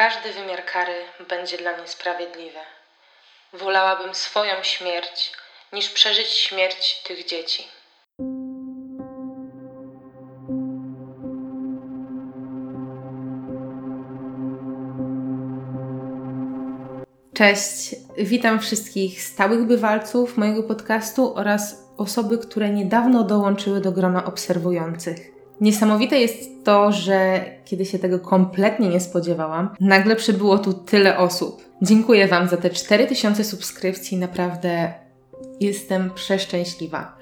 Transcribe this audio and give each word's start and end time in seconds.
Każdy 0.00 0.32
wymiar 0.32 0.64
kary 0.64 0.92
będzie 1.28 1.58
dla 1.58 1.76
mnie 1.76 1.88
sprawiedliwy. 1.88 2.58
Wolałabym 3.52 4.14
swoją 4.14 4.62
śmierć, 4.62 5.32
niż 5.72 5.88
przeżyć 5.88 6.26
śmierć 6.26 7.02
tych 7.02 7.26
dzieci. 7.26 7.68
Cześć, 17.34 17.94
witam 18.18 18.60
wszystkich 18.60 19.22
stałych 19.22 19.66
bywalców 19.66 20.36
mojego 20.36 20.62
podcastu 20.62 21.34
oraz 21.36 21.76
osoby, 21.98 22.38
które 22.38 22.70
niedawno 22.70 23.24
dołączyły 23.24 23.80
do 23.80 23.92
grona 23.92 24.24
obserwujących. 24.24 25.39
Niesamowite 25.60 26.20
jest 26.20 26.64
to, 26.64 26.92
że 26.92 27.44
kiedy 27.64 27.84
się 27.84 27.98
tego 27.98 28.18
kompletnie 28.18 28.88
nie 28.88 29.00
spodziewałam, 29.00 29.70
nagle 29.80 30.16
przybyło 30.16 30.58
tu 30.58 30.72
tyle 30.72 31.18
osób. 31.18 31.64
Dziękuję 31.82 32.28
Wam 32.28 32.48
za 32.48 32.56
te 32.56 32.70
4000 32.70 33.44
subskrypcji, 33.44 34.16
naprawdę 34.16 34.92
jestem 35.60 36.10
przeszczęśliwa. 36.14 37.16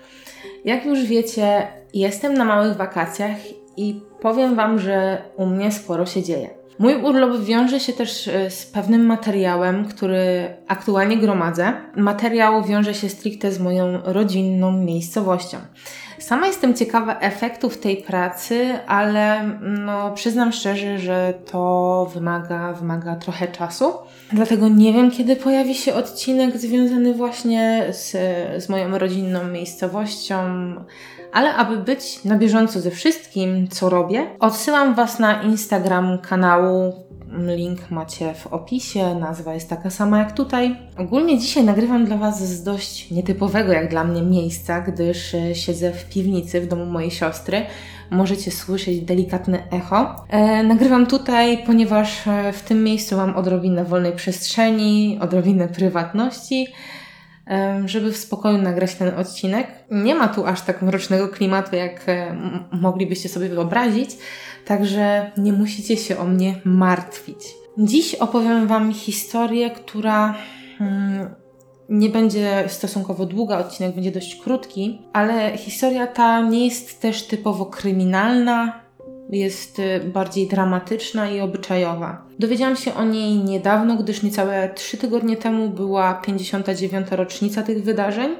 Jak 0.64 0.86
już 0.86 1.04
wiecie, 1.04 1.66
jestem 1.94 2.34
na 2.34 2.44
małych 2.44 2.76
wakacjach 2.76 3.36
i 3.76 4.00
powiem 4.20 4.56
Wam, 4.56 4.78
że 4.78 5.22
u 5.36 5.46
mnie 5.46 5.72
sporo 5.72 6.06
się 6.06 6.22
dzieje. 6.22 6.50
Mój 6.78 6.94
urlop 6.94 7.40
wiąże 7.40 7.80
się 7.80 7.92
też 7.92 8.28
e, 8.28 8.50
z 8.50 8.66
pewnym 8.66 9.06
materiałem, 9.06 9.84
który 9.84 10.54
aktualnie 10.68 11.16
gromadzę. 11.16 11.72
Materiał 11.96 12.64
wiąże 12.64 12.94
się 12.94 13.08
stricte 13.08 13.52
z 13.52 13.60
moją 13.60 14.00
rodzinną 14.04 14.72
miejscowością. 14.72 15.58
Sama 16.18 16.46
jestem 16.46 16.74
ciekawa 16.74 17.18
efektów 17.20 17.78
tej 17.78 17.96
pracy, 17.96 18.78
ale 18.86 19.44
no, 19.60 20.12
przyznam 20.14 20.52
szczerze, 20.52 20.98
że 20.98 21.34
to 21.50 22.10
wymaga, 22.14 22.72
wymaga 22.72 23.16
trochę 23.16 23.48
czasu. 23.48 23.92
Dlatego 24.32 24.68
nie 24.68 24.92
wiem, 24.92 25.10
kiedy 25.10 25.36
pojawi 25.36 25.74
się 25.74 25.94
odcinek 25.94 26.56
związany 26.56 27.14
właśnie 27.14 27.86
z, 27.90 28.10
z 28.64 28.68
moją 28.68 28.98
rodzinną 28.98 29.44
miejscowością. 29.44 30.44
Ale 31.32 31.54
aby 31.54 31.76
być 31.76 32.24
na 32.24 32.38
bieżąco 32.38 32.80
ze 32.80 32.90
wszystkim, 32.90 33.68
co 33.68 33.90
robię, 33.90 34.26
odsyłam 34.40 34.94
Was 34.94 35.18
na 35.18 35.42
Instagram 35.42 36.18
kanału 36.18 37.08
Link 37.56 37.90
macie 37.90 38.34
w 38.34 38.46
opisie, 38.46 39.14
nazwa 39.14 39.54
jest 39.54 39.68
taka 39.68 39.90
sama 39.90 40.18
jak 40.18 40.32
tutaj. 40.32 40.76
Ogólnie 40.98 41.38
dzisiaj 41.38 41.64
nagrywam 41.64 42.04
dla 42.04 42.16
Was 42.16 42.48
z 42.48 42.62
dość 42.62 43.10
nietypowego 43.10 43.72
jak 43.72 43.90
dla 43.90 44.04
mnie 44.04 44.22
miejsca, 44.22 44.80
gdyż 44.80 45.34
e, 45.34 45.54
siedzę 45.54 45.92
w 45.92 46.08
piwnicy 46.08 46.60
w 46.60 46.66
domu 46.66 46.86
mojej 46.86 47.10
siostry. 47.10 47.62
Możecie 48.10 48.50
słyszeć 48.50 49.00
delikatne 49.00 49.62
echo. 49.70 50.24
E, 50.28 50.62
nagrywam 50.62 51.06
tutaj, 51.06 51.64
ponieważ 51.66 52.26
e, 52.26 52.52
w 52.52 52.62
tym 52.62 52.84
miejscu 52.84 53.16
mam 53.16 53.36
odrobinę 53.36 53.84
wolnej 53.84 54.12
przestrzeni, 54.12 55.18
odrobinę 55.22 55.68
prywatności 55.68 56.66
żeby 57.84 58.12
w 58.12 58.16
spokoju 58.16 58.58
nagrać 58.58 58.94
ten 58.94 59.14
odcinek. 59.18 59.66
Nie 59.90 60.14
ma 60.14 60.28
tu 60.28 60.46
aż 60.46 60.60
tak 60.60 60.82
mrocznego 60.82 61.28
klimatu, 61.28 61.76
jak 61.76 62.06
moglibyście 62.72 63.28
sobie 63.28 63.48
wyobrazić, 63.48 64.10
także 64.64 65.32
nie 65.36 65.52
musicie 65.52 65.96
się 65.96 66.18
o 66.18 66.24
mnie 66.24 66.54
martwić. 66.64 67.38
Dziś 67.78 68.14
opowiem 68.14 68.66
Wam 68.66 68.92
historię, 68.92 69.70
która 69.70 70.34
hmm, 70.78 71.34
nie 71.88 72.08
będzie 72.08 72.64
stosunkowo 72.68 73.26
długa, 73.26 73.58
odcinek 73.58 73.94
będzie 73.94 74.12
dość 74.12 74.36
krótki, 74.36 75.02
ale 75.12 75.58
historia 75.58 76.06
ta 76.06 76.40
nie 76.40 76.64
jest 76.64 77.00
też 77.00 77.26
typowo 77.26 77.66
kryminalna, 77.66 78.87
jest 79.28 79.78
y, 79.78 80.00
bardziej 80.00 80.46
dramatyczna 80.46 81.30
i 81.30 81.40
obyczajowa. 81.40 82.22
Dowiedziałam 82.38 82.76
się 82.76 82.94
o 82.94 83.04
niej 83.04 83.36
niedawno, 83.36 83.96
gdyż 83.96 84.22
niecałe 84.22 84.70
trzy 84.74 84.96
tygodnie 84.96 85.36
temu 85.36 85.68
była 85.68 86.14
59. 86.14 87.06
rocznica 87.10 87.62
tych 87.62 87.84
wydarzeń. 87.84 88.36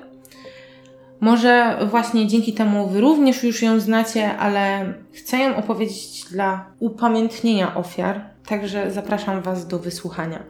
Może 1.21 1.79
właśnie 1.91 2.27
dzięki 2.27 2.53
temu 2.53 2.89
Wy 2.89 3.01
również 3.01 3.43
już 3.45 3.63
ją 3.63 3.81
znacie, 3.81 4.37
ale 4.37 4.95
chcę 5.13 5.39
ją 5.39 5.57
opowiedzieć 5.57 6.25
dla 6.31 6.67
upamiętnienia 6.79 7.75
ofiar, 7.75 8.21
także 8.47 8.91
zapraszam 8.91 9.43
Was 9.43 9.67
do 9.67 9.79
wysłuchania. 9.79 10.43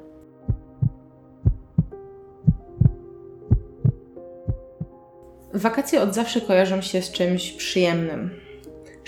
Wakacje 5.54 6.02
od 6.02 6.14
zawsze 6.14 6.40
kojarzą 6.40 6.80
się 6.80 7.02
z 7.02 7.12
czymś 7.12 7.52
przyjemnym 7.52 8.47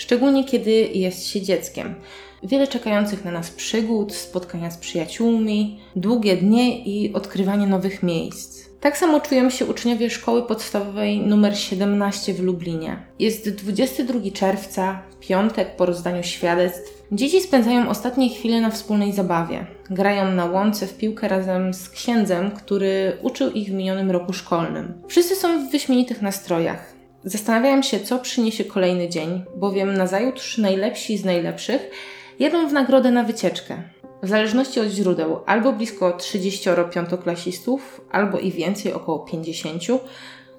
szczególnie 0.01 0.43
kiedy 0.43 0.71
jest 0.71 1.27
się 1.27 1.41
dzieckiem. 1.41 1.95
Wiele 2.43 2.67
czekających 2.67 3.25
na 3.25 3.31
nas 3.31 3.51
przygód, 3.51 4.13
spotkania 4.13 4.71
z 4.71 4.77
przyjaciółmi, 4.77 5.79
długie 5.95 6.37
dnie 6.37 6.79
i 6.79 7.13
odkrywanie 7.13 7.67
nowych 7.67 8.03
miejsc. 8.03 8.69
Tak 8.79 8.97
samo 8.97 9.19
czują 9.19 9.49
się 9.49 9.65
uczniowie 9.65 10.09
szkoły 10.09 10.43
podstawowej 10.43 11.23
nr 11.23 11.57
17 11.57 12.33
w 12.33 12.39
Lublinie. 12.39 13.05
Jest 13.19 13.49
22 13.49 14.19
czerwca, 14.33 15.01
piątek 15.19 15.75
po 15.75 15.85
rozdaniu 15.85 16.23
świadectw. 16.23 17.03
Dzieci 17.11 17.41
spędzają 17.41 17.89
ostatnie 17.89 18.29
chwile 18.29 18.61
na 18.61 18.69
wspólnej 18.69 19.13
zabawie. 19.13 19.65
Grają 19.89 20.31
na 20.31 20.45
łące 20.45 20.87
w 20.87 20.97
piłkę 20.97 21.27
razem 21.27 21.73
z 21.73 21.89
księdzem, 21.89 22.51
który 22.51 23.17
uczył 23.21 23.51
ich 23.51 23.69
w 23.69 23.73
minionym 23.73 24.11
roku 24.11 24.33
szkolnym. 24.33 24.93
Wszyscy 25.07 25.35
są 25.35 25.67
w 25.67 25.71
wyśmienitych 25.71 26.21
nastrojach. 26.21 27.00
Zastanawiałem 27.23 27.83
się, 27.83 27.99
co 27.99 28.19
przyniesie 28.19 28.65
kolejny 28.65 29.09
dzień, 29.09 29.43
bowiem 29.55 29.93
nazajutrz 29.93 30.57
najlepsi 30.57 31.17
z 31.17 31.25
najlepszych 31.25 31.91
jedą 32.39 32.67
w 32.67 32.73
nagrodę 32.73 33.11
na 33.11 33.23
wycieczkę. 33.23 33.83
W 34.23 34.27
zależności 34.27 34.79
od 34.79 34.87
źródeł, 34.87 35.39
albo 35.45 35.73
blisko 35.73 36.11
30 36.11 36.69
piątoklasistów, 36.93 38.01
albo 38.11 38.39
i 38.39 38.51
więcej, 38.51 38.93
około 38.93 39.19
50. 39.19 39.83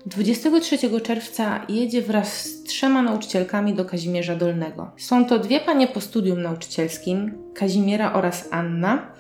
23 0.07 1.01
czerwca 1.01 1.67
jedzie 1.69 2.03
wraz 2.03 2.45
z 2.45 2.63
trzema 2.63 3.03
nauczycielkami 3.03 3.75
do 3.75 3.85
Kazimierza 3.85 4.37
Dolnego. 4.37 4.91
Są 4.97 5.25
to 5.25 5.39
dwie 5.39 5.61
panie 5.61 5.87
po 5.87 6.01
studium 6.01 6.43
nauczycielskim, 6.43 7.39
Kazimiera 7.55 8.13
oraz 8.13 8.49
Anna, 8.51 9.13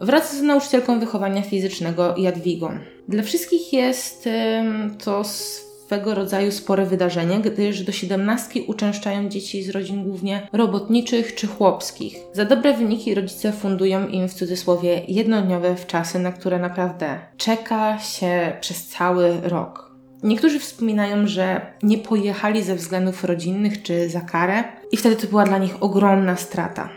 wraz 0.00 0.36
z 0.36 0.42
nauczycielką 0.42 1.00
wychowania 1.00 1.42
fizycznego 1.42 2.14
Jadwigą. 2.16 2.78
Dla 3.08 3.22
wszystkich 3.22 3.72
jest 3.72 4.28
to 5.04 5.22
swego 5.92 6.14
rodzaju 6.14 6.52
spore 6.52 6.86
wydarzenie, 6.86 7.40
gdyż 7.40 7.82
do 7.82 7.92
siedemnastki 7.92 8.60
uczęszczają 8.60 9.28
dzieci 9.28 9.62
z 9.62 9.70
rodzin 9.70 10.04
głównie 10.04 10.48
robotniczych 10.52 11.34
czy 11.34 11.46
chłopskich. 11.46 12.16
Za 12.32 12.44
dobre 12.44 12.74
wyniki 12.74 13.14
rodzice 13.14 13.52
fundują 13.52 14.08
im 14.08 14.28
w 14.28 14.34
cudzysłowie 14.34 15.02
jednodniowe 15.08 15.76
wczasy, 15.76 16.18
na 16.18 16.32
które 16.32 16.58
naprawdę 16.58 17.18
czeka 17.36 17.98
się 17.98 18.52
przez 18.60 18.86
cały 18.86 19.40
rok. 19.42 19.92
Niektórzy 20.22 20.58
wspominają, 20.58 21.26
że 21.26 21.60
nie 21.82 21.98
pojechali 21.98 22.62
ze 22.62 22.74
względów 22.74 23.24
rodzinnych 23.24 23.82
czy 23.82 24.08
za 24.08 24.20
karę, 24.20 24.64
i 24.92 24.96
wtedy 24.96 25.16
to 25.16 25.26
była 25.26 25.44
dla 25.44 25.58
nich 25.58 25.82
ogromna 25.82 26.36
strata. 26.36 26.88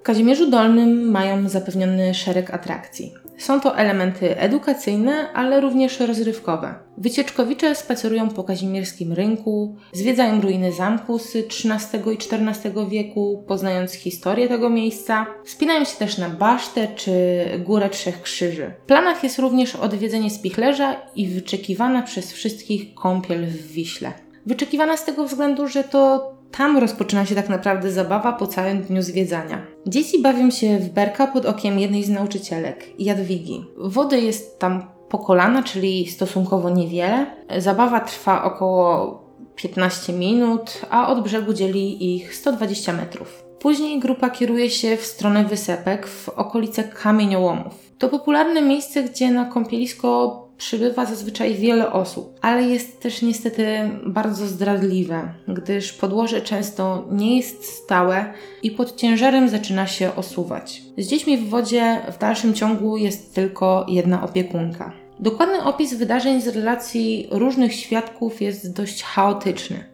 W 0.00 0.02
Kazimierzu 0.02 0.50
Dolnym 0.50 1.10
mają 1.10 1.48
zapewniony 1.48 2.14
szereg 2.14 2.54
atrakcji. 2.54 3.14
Są 3.38 3.60
to 3.60 3.76
elementy 3.78 4.38
edukacyjne, 4.38 5.32
ale 5.32 5.60
również 5.60 6.00
rozrywkowe. 6.00 6.74
Wycieczkowicze 6.98 7.74
spacerują 7.74 8.28
po 8.28 8.44
kazimierskim 8.44 9.12
rynku, 9.12 9.76
zwiedzają 9.92 10.40
ruiny 10.40 10.72
zamku 10.72 11.18
z 11.18 11.36
XIII 11.36 12.14
i 12.14 12.18
XIV 12.34 12.88
wieku, 12.88 13.44
poznając 13.48 13.92
historię 13.92 14.48
tego 14.48 14.70
miejsca. 14.70 15.26
Wspinają 15.44 15.84
się 15.84 15.96
też 15.98 16.18
na 16.18 16.28
basztę 16.28 16.88
czy 16.96 17.12
Górę 17.58 17.90
Trzech 17.90 18.22
Krzyży. 18.22 18.74
W 18.84 18.86
planach 18.86 19.24
jest 19.24 19.38
również 19.38 19.76
odwiedzenie 19.76 20.30
Spichlerza 20.30 20.96
i 21.16 21.28
wyczekiwana 21.28 22.02
przez 22.02 22.32
wszystkich 22.32 22.94
kąpiel 22.94 23.46
w 23.46 23.66
Wiśle. 23.66 24.12
Wyczekiwana 24.46 24.96
z 24.96 25.04
tego 25.04 25.26
względu, 25.26 25.68
że 25.68 25.84
to 25.84 26.34
tam 26.56 26.78
rozpoczyna 26.78 27.26
się 27.26 27.34
tak 27.34 27.48
naprawdę 27.48 27.90
zabawa 27.90 28.32
po 28.32 28.46
całym 28.46 28.82
dniu 28.82 29.02
zwiedzania. 29.02 29.66
Dzieci 29.86 30.22
bawią 30.22 30.50
się 30.50 30.78
w 30.78 30.88
berka 30.88 31.26
pod 31.26 31.46
okiem 31.46 31.78
jednej 31.78 32.04
z 32.04 32.10
nauczycielek, 32.10 32.86
Jadwigi. 32.98 33.64
Wody 33.76 34.20
jest 34.20 34.58
tam 34.58 34.82
po 35.08 35.18
kolana, 35.18 35.62
czyli 35.62 36.06
stosunkowo 36.06 36.70
niewiele. 36.70 37.26
Zabawa 37.58 38.00
trwa 38.00 38.44
około 38.44 39.20
15 39.56 40.12
minut, 40.12 40.80
a 40.90 41.08
od 41.08 41.24
brzegu 41.24 41.52
dzieli 41.52 42.14
ich 42.16 42.34
120 42.34 42.92
metrów. 42.92 43.44
Później 43.60 44.00
grupa 44.00 44.30
kieruje 44.30 44.70
się 44.70 44.96
w 44.96 45.06
stronę 45.06 45.44
wysepek 45.44 46.06
w 46.06 46.28
okolice 46.28 46.84
kamieniołomów. 46.84 47.92
To 47.98 48.08
popularne 48.08 48.62
miejsce, 48.62 49.02
gdzie 49.02 49.30
na 49.30 49.44
kąpielisko 49.44 50.43
przybywa 50.58 51.06
zazwyczaj 51.06 51.54
wiele 51.54 51.92
osób, 51.92 52.38
ale 52.42 52.62
jest 52.62 53.00
też 53.00 53.22
niestety 53.22 53.66
bardzo 54.06 54.46
zdradliwe, 54.46 55.34
gdyż 55.48 55.92
podłoże 55.92 56.40
często 56.40 57.08
nie 57.10 57.36
jest 57.36 57.64
stałe 57.64 58.32
i 58.62 58.70
pod 58.70 58.96
ciężarem 58.96 59.48
zaczyna 59.48 59.86
się 59.86 60.16
osuwać. 60.16 60.82
Z 60.98 61.06
dziećmi 61.08 61.38
w 61.38 61.48
wodzie 61.48 62.00
w 62.12 62.18
dalszym 62.18 62.54
ciągu 62.54 62.96
jest 62.96 63.34
tylko 63.34 63.86
jedna 63.88 64.24
opiekunka. 64.24 64.92
Dokładny 65.20 65.64
opis 65.64 65.94
wydarzeń 65.94 66.42
z 66.42 66.48
relacji 66.48 67.28
różnych 67.30 67.74
świadków 67.74 68.42
jest 68.42 68.72
dość 68.76 69.02
chaotyczny. 69.02 69.84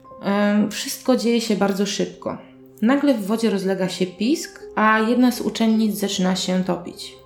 Wszystko 0.71 1.17
dzieje 1.17 1.41
się 1.41 1.57
bardzo 1.57 1.87
szybko. 1.87 2.39
Nagle 2.83 3.15
w 3.15 3.27
wodzie 3.27 3.51
rozlega 3.51 3.89
się 3.89 4.07
pisk, 4.07 4.61
a 4.75 5.01
jedna 5.01 5.33
z 5.33 5.41
uczennic 5.41 5.95
zaczyna 5.95 6.37
się 6.37 6.65
topić. 6.65 7.20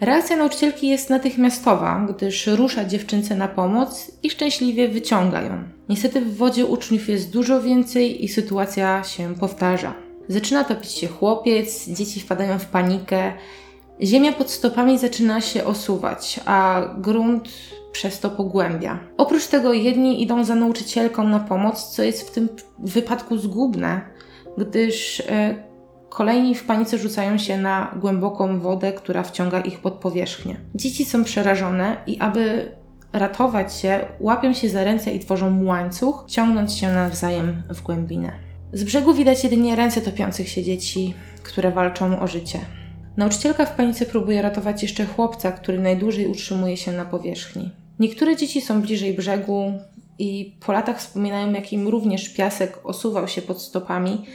Reakcja 0.00 0.36
nauczycielki 0.36 0.88
jest 0.88 1.10
natychmiastowa, 1.10 2.06
gdyż 2.08 2.46
rusza 2.46 2.84
dziewczynce 2.84 3.36
na 3.36 3.48
pomoc 3.48 4.10
i 4.22 4.30
szczęśliwie 4.30 4.88
wyciąga 4.88 5.42
ją. 5.42 5.62
Niestety 5.88 6.20
w 6.20 6.36
wodzie 6.36 6.66
uczniów 6.66 7.08
jest 7.08 7.32
dużo 7.32 7.62
więcej 7.62 8.24
i 8.24 8.28
sytuacja 8.28 9.04
się 9.04 9.34
powtarza. 9.34 9.94
Zaczyna 10.28 10.64
topić 10.64 10.90
się 10.90 11.06
chłopiec, 11.06 11.88
dzieci 11.88 12.20
wpadają 12.20 12.58
w 12.58 12.66
panikę, 12.66 13.32
ziemia 14.02 14.32
pod 14.32 14.50
stopami 14.50 14.98
zaczyna 14.98 15.40
się 15.40 15.64
osuwać, 15.64 16.40
a 16.46 16.82
grunt 16.98 17.48
przez 17.92 18.20
to 18.20 18.30
pogłębia. 18.30 19.00
Oprócz 19.16 19.46
tego 19.46 19.72
jedni 19.72 20.22
idą 20.22 20.44
za 20.44 20.54
nauczycielką 20.54 21.28
na 21.28 21.40
pomoc, 21.40 21.84
co 21.84 22.02
jest 22.02 22.28
w 22.28 22.30
tym 22.30 22.48
wypadku 22.78 23.38
zgubne, 23.38 24.00
gdyż 24.58 25.20
e, 25.20 25.69
kolejni 26.10 26.54
w 26.54 26.64
panice 26.64 26.98
rzucają 26.98 27.38
się 27.38 27.58
na 27.58 27.94
głęboką 28.00 28.60
wodę, 28.60 28.92
która 28.92 29.22
wciąga 29.22 29.60
ich 29.60 29.78
pod 29.78 29.94
powierzchnię. 29.94 30.56
Dzieci 30.74 31.04
są 31.04 31.24
przerażone 31.24 31.96
i 32.06 32.18
aby 32.18 32.72
ratować 33.12 33.74
się, 33.74 34.00
łapią 34.20 34.52
się 34.52 34.68
za 34.68 34.84
ręce 34.84 35.12
i 35.12 35.20
tworzą 35.20 35.64
łańcuch, 35.64 36.24
ciągnąc 36.26 36.74
się 36.74 36.88
nawzajem 36.88 37.62
w 37.70 37.82
głębinę. 37.82 38.32
Z 38.72 38.84
brzegu 38.84 39.14
widać 39.14 39.44
jedynie 39.44 39.76
ręce 39.76 40.00
topiących 40.00 40.48
się 40.48 40.62
dzieci, 40.62 41.14
które 41.42 41.70
walczą 41.70 42.20
o 42.20 42.26
życie. 42.26 42.58
Nauczycielka 43.16 43.66
w 43.66 43.76
panice 43.76 44.06
próbuje 44.06 44.42
ratować 44.42 44.82
jeszcze 44.82 45.06
chłopca, 45.06 45.52
który 45.52 45.78
najdłużej 45.78 46.26
utrzymuje 46.26 46.76
się 46.76 46.92
na 46.92 47.04
powierzchni. 47.04 47.70
Niektóre 47.98 48.36
dzieci 48.36 48.60
są 48.60 48.82
bliżej 48.82 49.14
brzegu 49.14 49.72
i 50.18 50.56
po 50.66 50.72
latach 50.72 50.98
wspominają, 50.98 51.52
jak 51.52 51.72
im 51.72 51.88
również 51.88 52.28
piasek 52.28 52.78
osuwał 52.84 53.28
się 53.28 53.42
pod 53.42 53.62
stopami, 53.62 54.26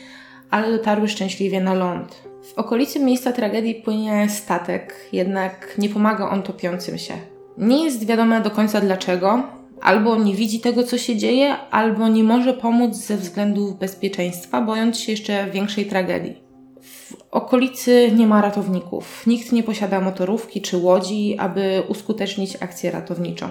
ale 0.51 0.71
dotarły 0.71 1.07
szczęśliwie 1.07 1.61
na 1.61 1.73
ląd. 1.73 2.23
W 2.43 2.53
okolicy 2.57 2.99
miejsca 2.99 3.31
tragedii 3.31 3.75
płynie 3.75 4.27
statek, 4.29 4.95
jednak 5.11 5.75
nie 5.77 5.89
pomaga 5.89 6.29
on 6.29 6.43
topiącym 6.43 6.97
się. 6.97 7.13
Nie 7.57 7.83
jest 7.83 8.05
wiadome 8.05 8.41
do 8.41 8.51
końca 8.51 8.81
dlaczego, 8.81 9.43
albo 9.81 10.15
nie 10.15 10.35
widzi 10.35 10.59
tego, 10.59 10.83
co 10.83 10.97
się 10.97 11.15
dzieje, 11.15 11.55
albo 11.71 12.07
nie 12.07 12.23
może 12.23 12.53
pomóc 12.53 12.95
ze 12.95 13.17
względów 13.17 13.79
bezpieczeństwa, 13.79 14.61
bojąc 14.61 14.99
się 14.99 15.11
jeszcze 15.11 15.49
większej 15.51 15.85
tragedii. 15.85 16.35
W 16.81 17.13
okolicy 17.31 18.11
nie 18.15 18.27
ma 18.27 18.41
ratowników. 18.41 19.27
Nikt 19.27 19.51
nie 19.51 19.63
posiada 19.63 20.01
motorówki 20.01 20.61
czy 20.61 20.77
łodzi, 20.77 21.35
aby 21.39 21.83
uskutecznić 21.87 22.57
akcję 22.59 22.91
ratowniczą. 22.91 23.47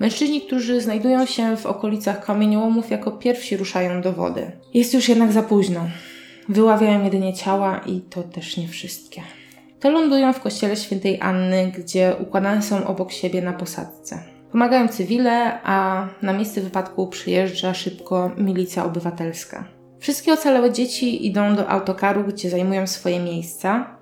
Mężczyźni, 0.00 0.40
którzy 0.40 0.80
znajdują 0.80 1.26
się 1.26 1.56
w 1.56 1.66
okolicach 1.66 2.24
kamieniołomów, 2.24 2.90
jako 2.90 3.10
pierwsi 3.10 3.56
ruszają 3.56 4.00
do 4.00 4.12
wody. 4.12 4.52
Jest 4.74 4.94
już 4.94 5.08
jednak 5.08 5.32
za 5.32 5.42
późno. 5.42 5.80
Wyławiają 6.48 7.04
jedynie 7.04 7.34
ciała 7.34 7.80
i 7.86 8.00
to 8.00 8.22
też 8.22 8.56
nie 8.56 8.68
wszystkie. 8.68 9.22
Te 9.80 9.90
lądują 9.90 10.32
w 10.32 10.40
kościele 10.40 10.76
świętej 10.76 11.20
Anny, 11.20 11.72
gdzie 11.78 12.16
układane 12.20 12.62
są 12.62 12.86
obok 12.86 13.12
siebie 13.12 13.42
na 13.42 13.52
posadzce. 13.52 14.22
Pomagają 14.52 14.88
cywile, 14.88 15.60
a 15.62 16.08
na 16.22 16.32
miejsce 16.32 16.60
wypadku 16.60 17.06
przyjeżdża 17.06 17.74
szybko 17.74 18.30
milicja 18.38 18.84
obywatelska. 18.84 19.64
Wszystkie 19.98 20.32
ocalałe 20.32 20.72
dzieci 20.72 21.26
idą 21.26 21.56
do 21.56 21.68
autokaru, 21.68 22.24
gdzie 22.24 22.50
zajmują 22.50 22.86
swoje 22.86 23.20
miejsca. 23.20 23.96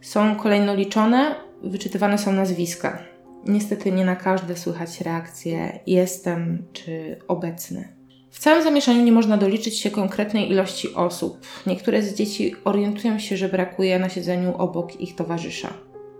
Są 0.00 0.36
kolejno 0.36 0.74
liczone, 0.74 1.34
wyczytywane 1.62 2.18
są 2.18 2.32
nazwiska. 2.32 2.98
Niestety 3.46 3.92
nie 3.92 4.04
na 4.04 4.16
każde 4.16 4.56
słychać 4.56 5.00
reakcję 5.00 5.78
jestem 5.86 6.62
czy 6.72 7.18
obecny. 7.28 7.95
W 8.36 8.38
całym 8.38 8.62
zamieszaniu 8.62 9.02
nie 9.02 9.12
można 9.12 9.36
doliczyć 9.36 9.78
się 9.78 9.90
konkretnej 9.90 10.50
ilości 10.50 10.94
osób. 10.94 11.38
Niektóre 11.66 12.02
z 12.02 12.14
dzieci 12.14 12.54
orientują 12.64 13.18
się, 13.18 13.36
że 13.36 13.48
brakuje 13.48 13.98
na 13.98 14.08
siedzeniu 14.08 14.54
obok 14.58 15.00
ich 15.00 15.14
towarzysza. 15.14 15.68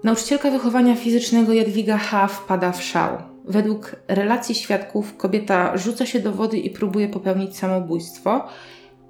Nauczycielka 0.04 0.50
wychowania 0.50 0.96
fizycznego 0.96 1.52
Jadwiga 1.52 1.98
H. 1.98 2.28
wpada 2.28 2.72
w 2.72 2.82
szał. 2.82 3.18
Według 3.44 3.96
relacji 4.08 4.54
świadków 4.54 5.16
kobieta 5.16 5.76
rzuca 5.76 6.06
się 6.06 6.20
do 6.20 6.32
wody 6.32 6.58
i 6.58 6.70
próbuje 6.70 7.08
popełnić 7.08 7.56
samobójstwo, 7.56 8.48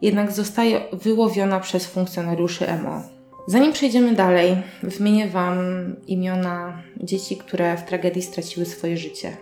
jednak 0.03 0.33
zostaje 0.33 0.81
wyłowiona 0.93 1.61
przez 1.61 1.87
funkcjonariuszy 1.87 2.65
MO. 2.83 3.03
Zanim 3.47 3.73
przejdziemy 3.73 4.15
dalej, 4.15 4.57
wymienię 4.83 5.29
Wam 5.29 5.59
imiona 6.07 6.83
dzieci, 6.97 7.37
które 7.37 7.77
w 7.77 7.85
tragedii 7.85 8.23
straciły 8.23 8.67
swoje 8.67 8.97
życie. 8.97 9.37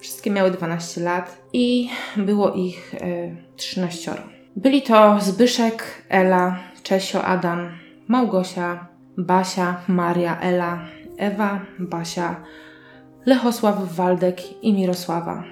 Wszystkie 0.00 0.30
miały 0.30 0.50
12 0.50 1.00
lat 1.00 1.42
i 1.52 1.88
było 2.16 2.52
ich 2.52 2.94
e, 2.94 3.36
13. 3.56 4.12
Byli 4.56 4.82
to 4.82 5.18
Zbyszek, 5.20 6.04
Ela, 6.08 6.58
Czesio, 6.82 7.24
Adam, 7.24 7.70
Małgosia, 8.08 8.86
Basia, 9.18 9.80
Maria, 9.88 10.40
Ela, 10.40 10.88
Ewa, 11.16 11.60
Basia, 11.78 12.42
Lechosław, 13.26 13.94
Waldek 13.94 14.62
i 14.62 14.72
Mirosława. 14.72 15.44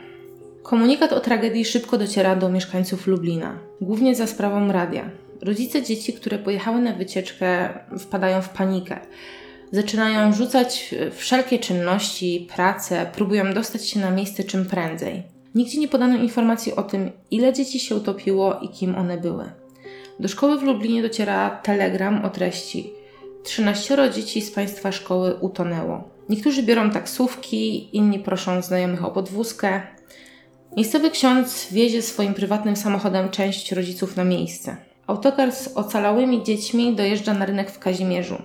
Komunikat 0.63 1.13
o 1.13 1.21
tragedii 1.21 1.65
szybko 1.65 1.99
dociera 1.99 2.37
do 2.37 2.49
mieszkańców 2.49 3.07
Lublina, 3.07 3.59
głównie 3.81 4.15
za 4.15 4.27
sprawą 4.27 4.73
radia. 4.73 5.11
Rodzice 5.43 5.83
dzieci, 5.83 6.13
które 6.13 6.39
pojechały 6.39 6.81
na 6.81 6.93
wycieczkę, 6.93 7.69
wpadają 7.99 8.43
w 8.43 8.49
panikę. 8.49 9.01
Zaczynają 9.73 10.33
rzucać 10.33 10.95
wszelkie 11.13 11.59
czynności, 11.59 12.49
pracę, 12.55 13.07
próbują 13.15 13.55
dostać 13.55 13.89
się 13.89 14.01
na 14.01 14.11
miejsce 14.11 14.45
czym 14.45 14.67
prędzej. 14.67 15.23
Nigdzie 15.55 15.79
nie 15.79 15.89
podano 15.89 16.17
informacji 16.17 16.75
o 16.75 16.83
tym, 16.83 17.11
ile 17.31 17.53
dzieci 17.53 17.81
się 17.81 17.97
utopiło 17.97 18.61
i 18.63 18.69
kim 18.69 18.95
one 18.95 19.19
były. 19.19 19.45
Do 20.21 20.29
szkoły 20.29 20.59
w 20.59 20.63
Lublinie 20.63 21.03
dociera 21.03 21.51
telegram 21.63 22.25
o 22.25 22.31
treści: 22.31 22.93
13 23.45 24.11
dzieci 24.15 24.43
z 24.43 24.51
państwa 24.51 24.93
szkoły 24.93 25.35
utonęło. 25.35 26.05
Niektórzy 26.29 26.63
biorą 26.63 26.91
taksówki, 26.91 27.97
inni 27.97 28.19
proszą 28.19 28.63
znajomych 28.63 29.05
o 29.05 29.11
podwózkę. 29.11 29.83
Miejscowy 30.77 31.11
ksiądz 31.11 31.73
wiezie 31.73 32.03
swoim 32.03 32.35
prywatnym 32.35 32.77
samochodem 32.77 33.29
część 33.31 33.73
rodziców 33.73 34.17
na 34.17 34.25
miejsce. 34.25 34.77
Autokar 35.07 35.53
z 35.53 35.77
ocalałymi 35.77 36.45
dziećmi 36.45 36.97
dojeżdża 36.97 37.35
na 37.35 37.47
rynek 37.47 37.71
w 37.71 37.79
Kazimierzu. 37.79 38.43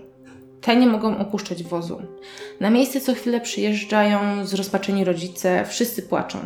Te 0.64 0.76
nie 0.76 0.88
mogą 0.88 1.18
opuszczać 1.18 1.64
wozu. 1.64 2.02
Na 2.60 2.70
miejsce 2.70 3.02
co 3.02 3.14
chwilę 3.14 3.42
przyjeżdżają 3.42 4.46
zrozpaczeni 4.46 5.04
rodzice, 5.04 5.66
wszyscy 5.66 6.02
płaczą. 6.02 6.40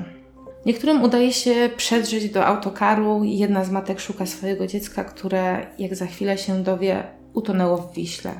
Niektórym 0.65 1.03
udaje 1.03 1.33
się 1.33 1.69
przedrzeć 1.77 2.29
do 2.29 2.45
autokaru 2.45 3.23
i 3.23 3.37
jedna 3.37 3.63
z 3.63 3.71
matek 3.71 3.99
szuka 3.99 4.25
swojego 4.25 4.67
dziecka, 4.67 5.03
które, 5.03 5.67
jak 5.79 5.95
za 5.95 6.05
chwilę 6.05 6.37
się 6.37 6.63
dowie, 6.63 7.03
utonęło 7.33 7.77
w 7.77 7.93
Wiśle. 7.93 8.31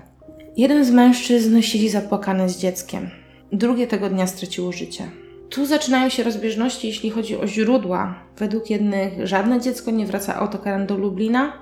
Jeden 0.57 0.85
z 0.85 0.91
mężczyzn 0.91 1.61
siedzi 1.61 1.89
zapłakany 1.89 2.49
z 2.49 2.57
dzieckiem. 2.57 3.09
Drugie 3.51 3.87
tego 3.87 4.09
dnia 4.09 4.27
straciło 4.27 4.71
życie. 4.71 5.09
Tu 5.49 5.65
zaczynają 5.65 6.09
się 6.09 6.23
rozbieżności, 6.23 6.87
jeśli 6.87 7.09
chodzi 7.09 7.37
o 7.37 7.47
źródła. 7.47 8.15
Według 8.37 8.69
jednych 8.69 9.27
żadne 9.27 9.61
dziecko 9.61 9.91
nie 9.91 10.05
wraca 10.05 10.35
autokarem 10.35 10.85
do 10.85 10.97
Lublina, 10.97 11.53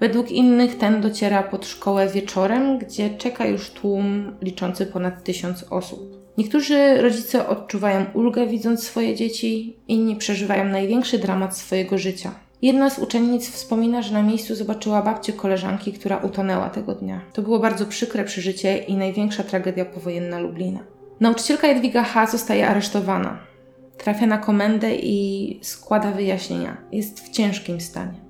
według 0.00 0.30
innych 0.30 0.78
ten 0.78 1.00
dociera 1.00 1.42
pod 1.42 1.66
szkołę 1.66 2.08
wieczorem, 2.08 2.78
gdzie 2.78 3.10
czeka 3.10 3.46
już 3.46 3.70
tłum 3.70 4.36
liczący 4.42 4.86
ponad 4.86 5.24
tysiąc 5.24 5.64
osób. 5.70 6.16
Niektórzy 6.38 7.02
rodzice 7.02 7.48
odczuwają 7.48 8.04
ulgę 8.14 8.46
widząc 8.46 8.84
swoje 8.84 9.14
dzieci, 9.14 9.76
inni 9.88 10.16
przeżywają 10.16 10.64
największy 10.64 11.18
dramat 11.18 11.56
swojego 11.56 11.98
życia. 11.98 12.34
Jedna 12.62 12.90
z 12.90 12.98
uczennic 12.98 13.50
wspomina, 13.50 14.02
że 14.02 14.12
na 14.12 14.22
miejscu 14.22 14.54
zobaczyła 14.54 15.02
babcię 15.02 15.32
koleżanki, 15.32 15.92
która 15.92 16.16
utonęła 16.16 16.70
tego 16.70 16.94
dnia. 16.94 17.20
To 17.32 17.42
było 17.42 17.58
bardzo 17.58 17.86
przykre 17.86 18.24
przeżycie 18.24 18.78
i 18.78 18.96
największa 18.96 19.42
tragedia 19.42 19.84
powojenna 19.84 20.38
Lublina. 20.38 20.80
Nauczycielka 21.20 21.66
Jadwiga 21.66 22.02
H. 22.02 22.26
zostaje 22.26 22.68
aresztowana. 22.68 23.38
Trafia 23.98 24.26
na 24.26 24.38
komendę 24.38 24.96
i 24.96 25.58
składa 25.62 26.10
wyjaśnienia. 26.10 26.76
Jest 26.92 27.20
w 27.20 27.30
ciężkim 27.30 27.80
stanie. 27.80 28.25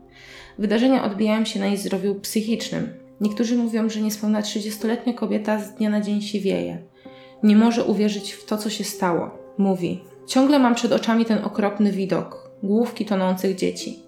Wydarzenia 0.59 1.05
odbijają 1.05 1.45
się 1.45 1.61
na 1.61 1.67
jej 1.67 1.77
zdrowiu 1.77 2.15
psychicznym. 2.15 2.95
Niektórzy 3.21 3.57
mówią, 3.57 3.89
że 3.89 4.01
niespełna 4.01 4.41
30-letnia 4.41 5.15
kobieta 5.15 5.59
z 5.59 5.75
dnia 5.75 5.91
na 5.91 6.01
dzień 6.01 6.23
siwieje. 6.23 6.79
Nie 7.43 7.57
może 7.57 7.85
uwierzyć 7.85 8.33
w 8.33 8.45
to, 8.45 8.59
co 8.59 8.71
się 8.71 8.85
stało. 8.85 9.31
Mówi: 9.59 10.01
Ciągle 10.27 10.59
mam 10.59 10.75
przed 10.75 10.93
oczami 10.93 11.25
ten 11.25 11.45
okropny 11.45 11.93
widok 11.93 12.51
główki 12.63 13.05
tonących 13.05 13.57
dzieci. 13.57 13.99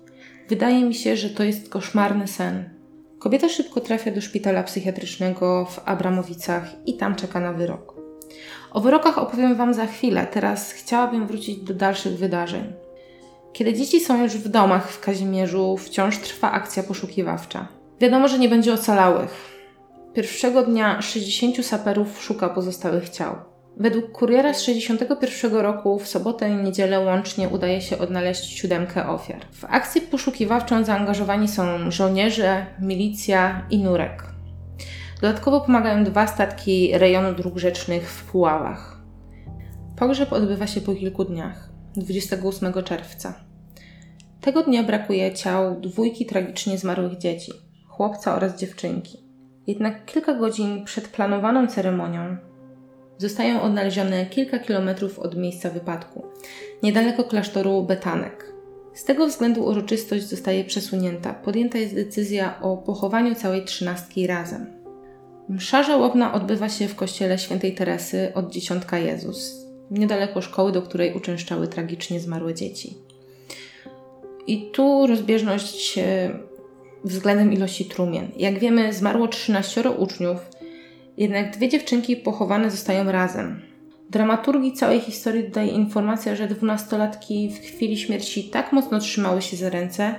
Wydaje 0.48 0.84
mi 0.84 0.94
się, 0.94 1.16
że 1.16 1.30
to 1.30 1.44
jest 1.44 1.68
koszmarny 1.68 2.28
sen. 2.28 2.70
Kobieta 3.18 3.48
szybko 3.48 3.80
trafia 3.80 4.10
do 4.10 4.20
szpitala 4.20 4.62
psychiatrycznego 4.62 5.64
w 5.64 5.80
Abramowicach 5.84 6.74
i 6.86 6.96
tam 6.96 7.14
czeka 7.14 7.40
na 7.40 7.52
wyrok. 7.52 7.94
O 8.72 8.80
wyrokach 8.80 9.18
opowiem 9.18 9.54
Wam 9.54 9.74
za 9.74 9.86
chwilę. 9.86 10.26
Teraz 10.26 10.72
chciałabym 10.72 11.26
wrócić 11.26 11.58
do 11.58 11.74
dalszych 11.74 12.18
wydarzeń. 12.18 12.72
Kiedy 13.52 13.74
dzieci 13.74 14.00
są 14.00 14.22
już 14.22 14.32
w 14.32 14.48
domach 14.48 14.90
w 14.90 15.00
Kazimierzu, 15.00 15.76
wciąż 15.76 16.18
trwa 16.18 16.52
akcja 16.52 16.82
poszukiwawcza. 16.82 17.68
Wiadomo, 18.00 18.28
że 18.28 18.38
nie 18.38 18.48
będzie 18.48 18.74
ocalałych. 18.74 19.58
Pierwszego 20.14 20.62
dnia 20.62 21.02
60 21.02 21.66
saperów 21.66 22.22
szuka 22.22 22.48
pozostałych 22.48 23.08
ciał. 23.08 23.36
Według 23.76 24.12
kuriera 24.12 24.54
z 24.54 24.62
61 24.62 25.54
roku 25.54 25.98
w 25.98 26.08
sobotę 26.08 26.50
i 26.50 26.56
niedzielę 26.56 27.00
łącznie 27.00 27.48
udaje 27.48 27.80
się 27.80 27.98
odnaleźć 27.98 28.58
siódemkę 28.58 29.08
ofiar. 29.08 29.40
W 29.52 29.64
akcji 29.64 30.00
poszukiwawczą 30.00 30.84
zaangażowani 30.84 31.48
są 31.48 31.90
żołnierze, 31.90 32.66
milicja 32.80 33.66
i 33.70 33.78
nurek. 33.78 34.24
Dodatkowo 35.20 35.60
pomagają 35.60 36.04
dwa 36.04 36.26
statki 36.26 36.98
rejonu 36.98 37.34
dróg 37.34 37.58
rzecznych 37.58 38.10
w 38.10 38.24
Puławach. 38.24 38.98
Pogrzeb 39.96 40.32
odbywa 40.32 40.66
się 40.66 40.80
po 40.80 40.94
kilku 40.94 41.24
dniach, 41.24 41.67
28 41.96 42.72
czerwca. 42.84 43.34
Tego 44.40 44.62
dnia 44.62 44.82
brakuje 44.82 45.34
ciał 45.34 45.80
dwójki 45.80 46.26
tragicznie 46.26 46.78
zmarłych 46.78 47.18
dzieci, 47.18 47.52
chłopca 47.88 48.34
oraz 48.34 48.58
dziewczynki. 48.60 49.18
Jednak 49.66 50.04
kilka 50.04 50.34
godzin 50.34 50.84
przed 50.84 51.08
planowaną 51.08 51.66
ceremonią 51.66 52.36
zostają 53.18 53.62
odnalezione 53.62 54.26
kilka 54.26 54.58
kilometrów 54.58 55.18
od 55.18 55.36
miejsca 55.36 55.70
wypadku, 55.70 56.26
niedaleko 56.82 57.24
klasztoru 57.24 57.82
Betanek. 57.82 58.52
Z 58.94 59.04
tego 59.04 59.26
względu 59.26 59.64
uroczystość 59.64 60.24
zostaje 60.24 60.64
przesunięta. 60.64 61.34
Podjęta 61.34 61.78
jest 61.78 61.94
decyzja 61.94 62.60
o 62.60 62.76
pochowaniu 62.76 63.34
całej 63.34 63.64
trzynastki 63.64 64.26
razem. 64.26 64.66
Msza 65.48 65.82
żałobna 65.82 66.32
odbywa 66.34 66.68
się 66.68 66.88
w 66.88 66.94
kościele 66.94 67.38
świętej 67.38 67.74
Teresy 67.74 68.32
od 68.34 68.52
Dziesiątka 68.52 68.98
Jezus, 68.98 69.67
niedaleko 69.90 70.42
szkoły, 70.42 70.72
do 70.72 70.82
której 70.82 71.14
uczęszczały 71.14 71.68
tragicznie 71.68 72.20
zmarłe 72.20 72.54
dzieci. 72.54 72.94
I 74.46 74.70
tu 74.72 75.06
rozbieżność 75.06 75.98
względem 77.04 77.52
ilości 77.52 77.84
trumien. 77.84 78.28
Jak 78.36 78.58
wiemy, 78.58 78.92
zmarło 78.92 79.28
13 79.28 79.90
uczniów, 79.90 80.38
jednak 81.16 81.56
dwie 81.56 81.68
dziewczynki 81.68 82.16
pochowane 82.16 82.70
zostają 82.70 83.12
razem. 83.12 83.62
Dramaturgii 84.10 84.72
całej 84.72 85.00
historii 85.00 85.44
dodaje 85.44 85.68
informacja, 85.68 86.36
że 86.36 86.48
dwunastolatki 86.48 87.50
w 87.50 87.58
chwili 87.58 87.98
śmierci 87.98 88.44
tak 88.44 88.72
mocno 88.72 88.98
trzymały 88.98 89.42
się 89.42 89.56
za 89.56 89.70
ręce, 89.70 90.14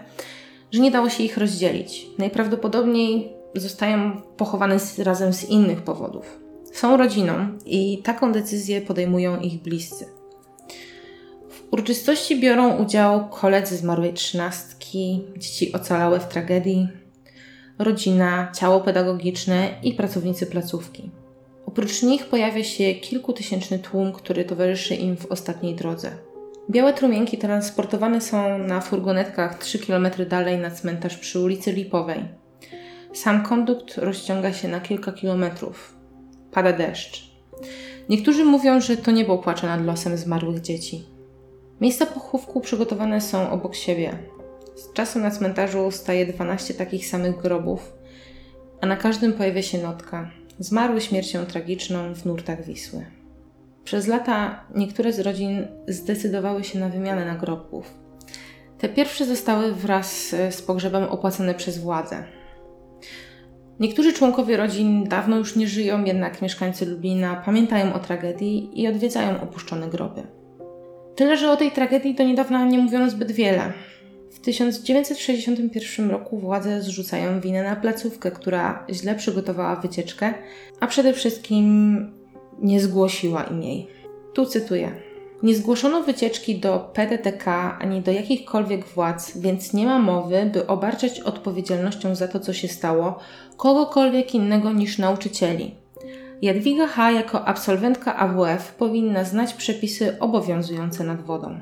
że 0.71 0.81
nie 0.81 0.91
dało 0.91 1.09
się 1.09 1.23
ich 1.23 1.37
rozdzielić. 1.37 2.05
Najprawdopodobniej 2.17 3.29
zostają 3.55 4.21
pochowane 4.37 4.77
razem 4.97 5.33
z 5.33 5.49
innych 5.49 5.81
powodów. 5.81 6.48
Są 6.73 6.97
rodziną 6.97 7.33
i 7.65 8.01
taką 8.03 8.31
decyzję 8.31 8.81
podejmują 8.81 9.39
ich 9.39 9.61
bliscy. 9.61 10.05
W 11.49 11.73
uroczystości 11.73 12.39
biorą 12.39 12.77
udział 12.77 13.29
koledzy 13.29 13.77
zmarłej 13.77 14.13
trzynastki, 14.13 15.23
dzieci 15.37 15.73
ocalałe 15.73 16.19
w 16.19 16.27
tragedii, 16.27 16.87
rodzina, 17.79 18.51
ciało 18.55 18.81
pedagogiczne 18.81 19.69
i 19.83 19.93
pracownicy 19.93 20.45
placówki. 20.45 21.11
Oprócz 21.65 22.03
nich 22.03 22.25
pojawia 22.25 22.63
się 22.63 22.93
kilkutysięczny 22.93 23.79
tłum, 23.79 24.13
który 24.13 24.45
towarzyszy 24.45 24.95
im 24.95 25.17
w 25.17 25.25
ostatniej 25.25 25.75
drodze. 25.75 26.11
Białe 26.69 26.93
trumienki 26.93 27.37
transportowane 27.37 28.21
są 28.21 28.57
na 28.57 28.81
furgonetkach 28.81 29.57
3 29.57 29.79
km 29.79 30.07
dalej 30.29 30.57
na 30.57 30.71
cmentarz 30.71 31.17
przy 31.17 31.39
ulicy 31.39 31.71
Lipowej. 31.71 32.25
Sam 33.13 33.43
kondukt 33.43 33.97
rozciąga 33.97 34.53
się 34.53 34.67
na 34.67 34.79
kilka 34.79 35.11
kilometrów. 35.11 35.98
Pada 36.51 36.73
deszcz. 36.73 37.29
Niektórzy 38.09 38.45
mówią, 38.45 38.81
że 38.81 38.97
to 38.97 39.11
niebo 39.11 39.37
płacze 39.37 39.67
nad 39.67 39.85
losem 39.85 40.17
zmarłych 40.17 40.61
dzieci. 40.61 41.03
Miejsca 41.81 42.05
pochówku 42.05 42.61
przygotowane 42.61 43.21
są 43.21 43.51
obok 43.51 43.75
siebie. 43.75 44.17
Z 44.75 44.93
czasu 44.93 45.19
na 45.19 45.31
cmentarzu 45.31 45.91
staje 45.91 46.25
12 46.25 46.73
takich 46.73 47.07
samych 47.07 47.37
grobów, 47.37 47.93
a 48.81 48.87
na 48.87 48.95
każdym 48.95 49.33
pojawia 49.33 49.61
się 49.61 49.77
notka. 49.77 50.31
Zmarły 50.59 51.01
śmiercią 51.01 51.45
tragiczną 51.45 52.15
w 52.15 52.25
nurtach 52.25 52.65
Wisły. 52.65 53.05
Przez 53.83 54.07
lata 54.07 54.63
niektóre 54.75 55.13
z 55.13 55.19
rodzin 55.19 55.67
zdecydowały 55.87 56.63
się 56.63 56.79
na 56.79 56.89
wymianę 56.89 57.25
nagrobków. 57.25 57.93
Te 58.77 58.89
pierwsze 58.89 59.25
zostały 59.25 59.73
wraz 59.73 60.35
z 60.49 60.61
pogrzebem 60.61 61.03
opłacone 61.03 61.53
przez 61.53 61.77
władze. 61.77 62.23
Niektórzy 63.79 64.13
członkowie 64.13 64.57
rodzin 64.57 65.03
dawno 65.03 65.37
już 65.37 65.55
nie 65.55 65.67
żyją, 65.67 66.05
jednak 66.05 66.41
mieszkańcy 66.41 66.85
Lublina 66.85 67.35
pamiętają 67.45 67.93
o 67.93 67.99
tragedii 67.99 68.81
i 68.81 68.87
odwiedzają 68.87 69.41
opuszczone 69.41 69.87
groby. 69.87 70.21
Tyle, 71.15 71.37
że 71.37 71.51
o 71.51 71.57
tej 71.57 71.71
tragedii 71.71 72.15
do 72.15 72.23
niedawna 72.23 72.65
nie 72.65 72.79
mówiono 72.79 73.09
zbyt 73.09 73.31
wiele. 73.31 73.73
W 74.31 74.39
1961 74.39 76.11
roku 76.11 76.37
władze 76.37 76.81
zrzucają 76.81 77.39
winę 77.39 77.63
na 77.63 77.75
placówkę, 77.75 78.31
która 78.31 78.85
źle 78.89 79.15
przygotowała 79.15 79.75
wycieczkę, 79.75 80.33
a 80.79 80.87
przede 80.87 81.13
wszystkim 81.13 82.07
nie 82.61 82.79
zgłosiła 82.79 83.43
im 83.43 83.63
jej. 83.63 83.87
Tu 84.33 84.45
cytuję. 84.45 85.08
Nie 85.43 85.55
zgłoszono 85.55 86.03
wycieczki 86.03 86.59
do 86.59 86.91
PTTK 86.93 87.77
ani 87.79 88.01
do 88.01 88.11
jakichkolwiek 88.11 88.85
władz, 88.85 89.37
więc 89.37 89.73
nie 89.73 89.85
ma 89.85 89.99
mowy, 89.99 90.49
by 90.53 90.67
obarczać 90.67 91.19
odpowiedzialnością 91.19 92.15
za 92.15 92.27
to, 92.27 92.39
co 92.39 92.53
się 92.53 92.67
stało, 92.67 93.19
kogokolwiek 93.57 94.35
innego 94.35 94.73
niż 94.73 94.97
nauczycieli. 94.97 95.75
Jadwiga 96.41 96.87
H. 96.87 97.11
jako 97.11 97.47
absolwentka 97.47 98.15
AWF 98.15 98.73
powinna 98.73 99.23
znać 99.23 99.53
przepisy 99.53 100.19
obowiązujące 100.19 101.03
nad 101.03 101.21
wodą. 101.21 101.59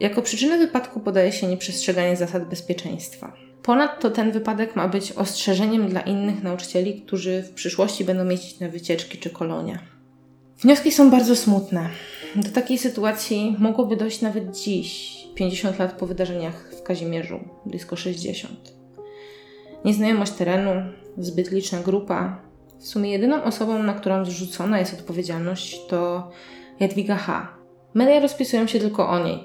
Jako 0.00 0.22
przyczynę 0.22 0.58
wypadku 0.58 1.00
podaje 1.00 1.32
się 1.32 1.46
nieprzestrzeganie 1.46 2.16
zasad 2.16 2.48
bezpieczeństwa. 2.48 3.32
Ponadto 3.62 4.10
ten 4.10 4.32
wypadek 4.32 4.76
ma 4.76 4.88
być 4.88 5.12
ostrzeżeniem 5.12 5.88
dla 5.88 6.00
innych 6.00 6.42
nauczycieli, 6.42 7.02
którzy 7.02 7.42
w 7.42 7.52
przyszłości 7.52 8.04
będą 8.04 8.24
mieć 8.24 8.60
na 8.60 8.68
wycieczki 8.68 9.18
czy 9.18 9.30
kolonia. 9.30 9.97
Wnioski 10.62 10.92
są 10.92 11.10
bardzo 11.10 11.36
smutne. 11.36 11.88
Do 12.36 12.50
takiej 12.50 12.78
sytuacji 12.78 13.56
mogłoby 13.58 13.96
dojść 13.96 14.20
nawet 14.20 14.56
dziś, 14.56 15.16
50 15.34 15.78
lat 15.78 15.92
po 15.92 16.06
wydarzeniach 16.06 16.72
w 16.78 16.82
Kazimierzu, 16.82 17.40
blisko 17.66 17.96
60. 17.96 18.72
Nieznajomość 19.84 20.32
terenu, 20.32 20.70
zbyt 21.18 21.50
liczna 21.50 21.80
grupa. 21.80 22.42
W 22.78 22.86
sumie 22.86 23.10
jedyną 23.10 23.44
osobą, 23.44 23.82
na 23.82 23.94
którą 23.94 24.24
zrzucona 24.24 24.78
jest 24.78 24.94
odpowiedzialność, 24.94 25.86
to 25.86 26.30
Jadwiga 26.80 27.16
H. 27.16 27.48
Media 27.94 28.20
rozpisują 28.20 28.66
się 28.66 28.80
tylko 28.80 29.08
o 29.08 29.24
niej. 29.24 29.44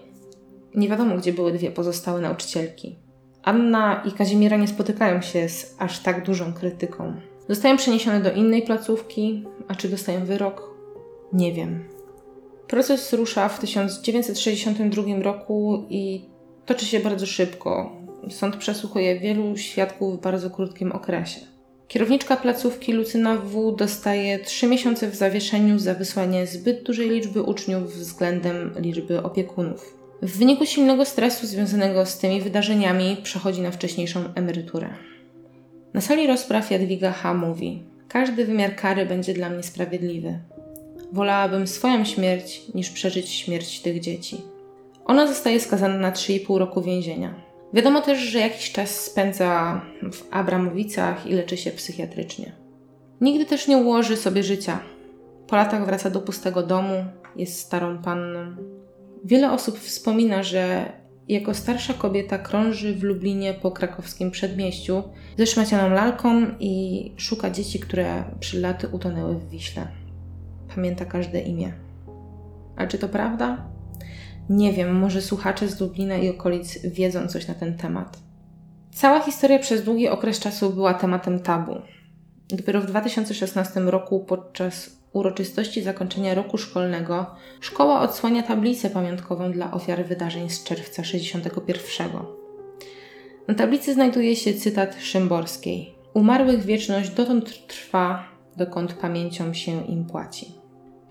Nie 0.76 0.90
wiadomo, 0.90 1.18
gdzie 1.18 1.34
były 1.34 1.52
dwie 1.52 1.72
pozostałe 1.72 2.22
nauczycielki. 2.22 2.96
Anna 3.44 4.04
i 4.06 4.12
Kazimiera 4.12 4.58
nie 4.58 4.68
spotykają 4.68 5.22
się 5.22 5.50
z 5.50 5.76
aż 5.80 6.00
tak 6.00 6.26
dużą 6.26 6.54
krytyką. 6.54 7.14
Zostają 7.50 7.78
przeniesione 7.78 8.22
do 8.22 8.32
innej 8.32 8.62
placówki, 8.62 9.44
a 9.68 9.76
czy 9.76 9.90
dostają 9.90 10.26
wyrok? 10.26 10.73
Nie 11.34 11.54
wiem. 11.54 11.84
Proces 12.68 13.14
rusza 13.14 13.50
w 13.50 13.60
1962 13.60 15.04
roku 15.22 15.86
i 15.90 16.22
toczy 16.66 16.86
się 16.86 17.00
bardzo 17.00 17.26
szybko. 17.26 17.92
Sąd 18.30 18.56
przesłuchuje 18.56 19.20
wielu 19.20 19.58
świadków 19.58 20.18
w 20.18 20.22
bardzo 20.22 20.50
krótkim 20.50 20.92
okresie. 20.92 21.40
Kierowniczka 21.88 22.38
placówki 22.38 22.94
Lucyna 22.94 23.36
W. 23.36 23.76
dostaje 23.76 24.40
3 24.40 24.68
miesiące 24.68 25.08
w 25.08 25.16
zawieszeniu 25.16 25.80
za 25.80 25.94
wysłanie 25.94 26.48
zbyt 26.48 26.84
dużej 26.84 27.10
liczby 27.10 27.42
uczniów 27.42 27.94
względem 27.94 28.74
liczby 28.80 29.24
opiekunów. 29.24 29.98
W 30.22 30.38
wyniku 30.38 30.66
silnego 30.66 31.06
stresu 31.06 31.48
związanego 31.48 32.06
z 32.06 32.18
tymi 32.18 32.42
wydarzeniami 32.42 33.18
przechodzi 33.24 33.62
na 33.62 33.72
wcześniejszą 33.72 34.20
emeryturę. 34.36 34.90
Na 35.94 36.02
sali 36.02 36.28
rozpraw 36.28 36.72
Jadwiga 36.72 37.12
H. 37.12 37.34
mówi: 37.34 37.84
Każdy 38.08 38.46
wymiar 38.46 38.76
kary 38.76 39.06
będzie 39.06 39.34
dla 39.34 39.50
mnie 39.50 39.64
sprawiedliwy. 39.64 40.40
Wolałabym 41.14 41.68
swoją 41.68 42.06
śmierć 42.06 42.62
niż 42.76 42.90
przeżyć 42.90 43.30
śmierć 43.30 43.80
tych 43.80 44.00
dzieci. 44.00 44.42
Ona 45.06 45.28
zostaje 45.28 45.60
skazana 45.60 45.98
na 45.98 46.12
3,5 46.12 46.58
roku 46.58 46.82
więzienia. 46.82 47.36
Wiadomo 47.74 48.02
też, 48.02 48.20
że 48.20 48.40
jakiś 48.40 48.72
czas 48.72 48.90
spędza 48.90 49.82
w 50.12 50.24
Abramowicach 50.32 51.28
i 51.28 51.34
leczy 51.34 51.58
się 51.58 51.72
psychiatrycznie. 51.72 52.52
Nigdy 53.22 53.46
też 53.46 53.68
nie 53.68 53.78
ułoży 53.78 54.18
sobie 54.18 54.44
życia. 54.44 54.80
Po 55.48 55.56
latach 55.56 55.86
wraca 55.86 56.10
do 56.10 56.22
pustego 56.22 56.64
domu, 56.64 57.06
jest 57.36 57.60
starą 57.60 57.98
panną. 57.98 58.56
Wiele 59.24 59.52
osób 59.52 59.80
wspomina, 59.80 60.44
że 60.44 60.92
jako 61.28 61.54
starsza 61.54 61.94
kobieta 61.94 62.38
krąży 62.38 62.96
w 62.96 63.04
Lublinie 63.04 63.54
po 63.54 63.72
krakowskim 63.72 64.32
przedmieściu 64.32 65.04
ze 65.38 65.48
szmacianą 65.48 65.96
lalką 65.96 66.46
i 66.60 67.12
szuka 67.18 67.50
dzieci, 67.50 67.80
które 67.80 68.24
przy 68.40 68.62
laty 68.62 68.88
utonęły 68.88 69.36
w 69.36 69.50
Wiśle. 69.50 70.03
Pamięta 70.76 71.06
każde 71.06 71.42
imię. 71.42 71.74
A 72.76 72.88
czy 72.88 72.98
to 72.98 73.10
prawda? 73.10 73.66
Nie 74.50 74.74
wiem, 74.74 74.96
może 74.96 75.22
słuchacze 75.22 75.68
z 75.68 75.80
Lublina 75.80 76.18
i 76.18 76.30
okolic 76.30 76.82
wiedzą 76.86 77.28
coś 77.28 77.48
na 77.48 77.54
ten 77.54 77.78
temat. 77.78 78.20
Cała 78.92 79.20
historia 79.20 79.60
przez 79.60 79.84
długi 79.84 80.08
okres 80.10 80.40
czasu 80.40 80.70
była 80.70 80.94
tematem 80.94 81.40
tabu. 81.40 81.76
Dopiero 82.50 82.82
w 82.82 82.86
2016 82.86 83.80
roku, 83.80 84.20
podczas 84.20 84.90
uroczystości 85.14 85.82
zakończenia 85.82 86.36
roku 86.36 86.58
szkolnego, 86.58 87.26
szkoła 87.62 88.02
odsłania 88.02 88.44
tablicę 88.44 88.90
pamiątkową 88.90 89.52
dla 89.52 89.72
ofiar 89.72 90.06
wydarzeń 90.06 90.50
z 90.50 90.64
czerwca 90.64 91.04
61. 91.04 92.10
Na 93.48 93.54
tablicy 93.54 93.94
znajduje 93.94 94.36
się 94.36 94.54
cytat 94.54 94.96
Szymborskiej: 95.00 95.96
Umarłych 96.14 96.66
wieczność 96.66 97.10
dotąd 97.10 97.68
trwa, 97.68 98.24
dokąd 98.58 98.94
pamięcią 98.94 99.54
się 99.54 99.86
im 99.86 100.06
płaci. 100.06 100.63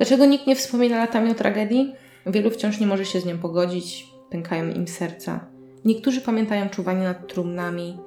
Dlaczego 0.02 0.26
nikt 0.26 0.46
nie 0.46 0.56
wspomina 0.56 0.96
latami 0.96 1.30
o 1.30 1.34
tragedii? 1.34 1.94
Wielu 2.26 2.50
wciąż 2.50 2.80
nie 2.80 2.86
może 2.86 3.04
się 3.04 3.20
z 3.20 3.26
nią 3.26 3.38
pogodzić, 3.38 4.06
pękają 4.30 4.70
im 4.70 4.88
serca. 4.88 5.46
Niektórzy 5.84 6.20
pamiętają 6.20 6.68
czuwanie 6.68 7.04
nad 7.04 7.28
trumnami, 7.28 7.98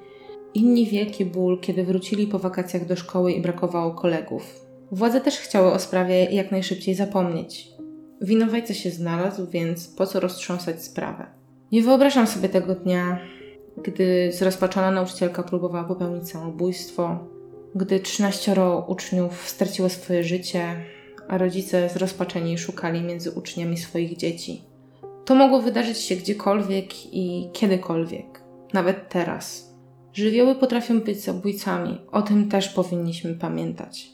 inni 0.54 0.86
wielki 0.88 1.26
ból, 1.26 1.60
kiedy 1.60 1.84
wrócili 1.84 2.28
po 2.28 2.40
wakacjach 2.40 2.86
do 2.86 2.96
szkoły 2.96 3.32
i 3.32 3.42
brakowało 3.42 3.92
kolegów. 3.92 4.66
Władze 4.92 5.22
też 5.22 5.40
chciały 5.40 5.72
o 5.72 5.80
sprawie 5.80 6.24
jak 6.24 6.52
najszybciej 6.52 6.96
zapomnieć. 6.96 7.68
Winowajca 8.22 8.74
się 8.74 8.90
znalazł, 8.90 9.48
więc 9.48 9.88
po 9.88 10.06
co 10.06 10.20
roztrząsać 10.20 10.84
sprawę? 10.84 11.26
Nie 11.72 11.84
wyobrażam 11.84 12.28
sobie 12.28 12.50
tego 12.50 12.76
dnia, 12.76 13.20
gdy 13.84 14.32
zrozpaczona 14.32 14.92
nauczycielka 14.92 15.44
próbowała 15.44 15.84
popełnić 15.84 16.30
samobójstwo, 16.30 17.28
gdy 17.76 18.00
13 18.00 18.56
uczniów 18.88 19.50
straciło 19.50 19.90
swoje 19.90 20.24
życie, 20.24 20.76
a 21.28 21.38
rodzice 21.38 21.90
zrozpaczeni 21.90 22.58
szukali 22.58 23.02
między 23.02 23.32
uczniami 23.32 23.78
swoich 23.78 24.18
dzieci. 24.18 24.64
To 25.26 25.36
mogło 25.36 25.62
wydarzyć 25.62 25.98
się 25.98 26.16
gdziekolwiek 26.16 27.14
i 27.14 27.50
kiedykolwiek, 27.54 28.42
nawet 28.74 29.10
teraz. 29.10 29.76
Żywioły 30.14 30.56
potrafią 30.56 31.00
być 31.00 31.22
zabójcami, 31.22 32.02
o 32.12 32.22
tym 32.22 32.50
też 32.50 32.70
powinniśmy 32.70 33.34
pamiętać. 33.34 34.08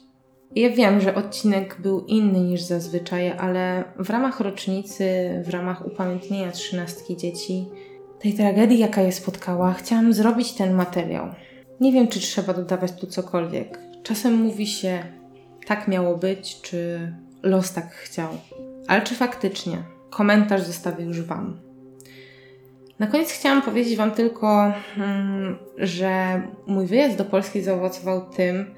Ja 0.56 0.70
wiem, 0.70 1.00
że 1.00 1.14
odcinek 1.14 1.80
był 1.80 2.04
inny 2.06 2.40
niż 2.40 2.62
zazwyczaj, 2.62 3.30
ale 3.30 3.84
w 3.98 4.10
ramach 4.10 4.40
rocznicy, 4.40 5.04
w 5.44 5.48
ramach 5.48 5.86
upamiętnienia 5.86 6.52
trzynastki 6.52 7.16
dzieci, 7.16 7.66
tej 8.20 8.34
tragedii, 8.34 8.78
jaka 8.78 9.02
je 9.02 9.12
spotkała, 9.12 9.72
chciałam 9.72 10.12
zrobić 10.12 10.52
ten 10.52 10.74
materiał. 10.74 11.28
Nie 11.80 11.92
wiem, 11.92 12.08
czy 12.08 12.20
trzeba 12.20 12.54
dodawać 12.54 12.92
tu 12.92 13.06
cokolwiek. 13.06 13.78
Czasem 14.02 14.34
mówi 14.34 14.66
się, 14.66 15.04
tak 15.66 15.88
miało 15.88 16.16
być, 16.16 16.60
czy 16.60 17.12
los 17.42 17.72
tak 17.72 17.94
chciał. 17.94 18.28
Ale 18.88 19.02
czy 19.02 19.14
faktycznie? 19.14 19.82
Komentarz 20.10 20.62
zostawię 20.62 21.04
już 21.04 21.22
Wam. 21.22 21.60
Na 22.98 23.06
koniec 23.06 23.32
chciałam 23.32 23.62
powiedzieć 23.62 23.96
Wam 23.96 24.10
tylko, 24.10 24.72
mm, 24.96 25.58
że 25.78 26.42
mój 26.66 26.86
wyjazd 26.86 27.16
do 27.16 27.24
Polski 27.24 27.62
zaowocował 27.62 28.30
tym, 28.30 28.74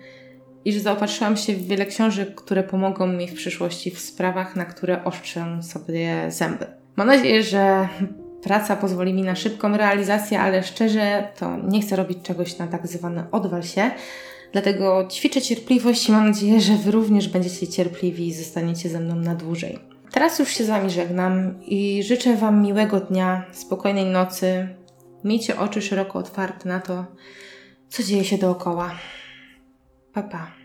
iż 0.64 0.76
zaopatrzyłam 0.76 1.36
się 1.36 1.52
w 1.52 1.66
wiele 1.66 1.86
książek, 1.86 2.34
które 2.34 2.62
pomogą 2.62 3.06
mi 3.06 3.28
w 3.28 3.34
przyszłości 3.34 3.90
w 3.90 3.98
sprawach, 3.98 4.56
na 4.56 4.64
które 4.64 5.04
oszczę 5.04 5.62
sobie 5.62 6.14
zęby. 6.28 6.66
Mam 6.96 7.06
nadzieję, 7.06 7.42
że 7.42 7.88
praca 8.42 8.76
pozwoli 8.76 9.14
mi 9.14 9.22
na 9.22 9.34
szybką 9.34 9.76
realizację, 9.76 10.40
ale 10.40 10.62
szczerze 10.62 11.28
to 11.38 11.56
nie 11.56 11.80
chcę 11.80 11.96
robić 11.96 12.18
czegoś 12.22 12.58
na 12.58 12.66
tak 12.66 12.86
zwane 12.86 13.26
odwal 13.32 13.62
się. 13.62 13.90
Dlatego 14.54 15.08
ćwiczę 15.10 15.42
cierpliwość 15.42 16.08
i 16.08 16.12
mam 16.12 16.26
nadzieję, 16.26 16.60
że 16.60 16.76
Wy 16.76 16.90
również 16.90 17.28
będziecie 17.28 17.68
cierpliwi 17.68 18.26
i 18.26 18.34
zostaniecie 18.34 18.88
ze 18.88 19.00
mną 19.00 19.14
na 19.16 19.34
dłużej. 19.34 19.78
Teraz 20.12 20.38
już 20.38 20.48
się 20.48 20.64
z 20.64 20.68
Wami 20.68 20.90
żegnam 20.90 21.64
i 21.66 22.02
życzę 22.02 22.36
Wam 22.36 22.62
miłego 22.62 23.00
dnia, 23.00 23.44
spokojnej 23.52 24.04
nocy. 24.04 24.68
Miejcie 25.24 25.58
oczy 25.58 25.82
szeroko 25.82 26.18
otwarte 26.18 26.68
na 26.68 26.80
to, 26.80 27.04
co 27.88 28.02
dzieje 28.02 28.24
się 28.24 28.38
dookoła. 28.38 28.90
Pa, 30.12 30.22
pa. 30.22 30.63